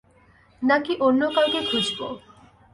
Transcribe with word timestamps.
নাকি 0.61 0.93
অন্য 0.99 1.21
কাউকে 1.35 1.61
খুঁজব। 1.69 1.99